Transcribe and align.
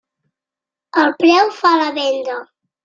El 1.03 1.13
preu 1.21 1.55
fa 1.61 1.77
la 1.85 1.95
venda. 2.03 2.45